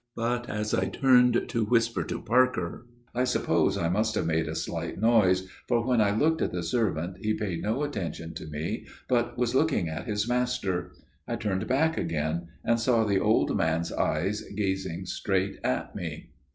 But 0.15 0.49
as 0.49 0.73
I 0.73 0.87
turned 0.87 1.47
to 1.49 1.63
whisper 1.65 2.03
to 2.05 2.19
Parker, 2.23 2.87
I 3.13 3.23
suppose 3.23 3.77
I 3.77 3.87
must 3.87 4.15
have 4.15 4.25
made 4.25 4.47
a 4.47 4.55
slight 4.55 4.99
noise, 4.99 5.47
for 5.67 5.85
when 5.85 6.01
I 6.01 6.09
looked 6.09 6.41
at 6.41 6.51
the 6.51 6.63
servant 6.63 7.17
he 7.19 7.35
paid 7.35 7.61
no 7.61 7.83
attention 7.83 8.33
to 8.33 8.47
me, 8.47 8.87
but 9.07 9.37
was 9.37 9.53
looking 9.53 9.89
at 9.89 10.07
his 10.07 10.27
master. 10.27 10.93
I 11.27 11.35
turned 11.35 11.67
back 11.67 11.99
again, 11.99 12.47
and 12.65 12.79
saw 12.79 13.03
the 13.03 13.19
old 13.19 13.55
man's 13.55 13.91
eyes 13.93 14.41
gazing 14.57 15.05
straight 15.05 15.59
at 15.63 15.95
me. 15.95 16.31